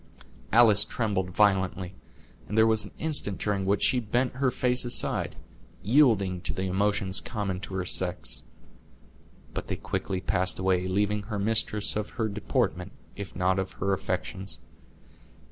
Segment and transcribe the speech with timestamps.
[0.51, 1.93] Alice trembled violently,
[2.47, 5.35] and there was an instant during which she bent her face aside,
[5.83, 8.41] yielding to the emotions common to her sex;
[9.53, 13.93] but they quickly passed away, leaving her mistress of her deportment, if not of her
[13.93, 14.61] affections.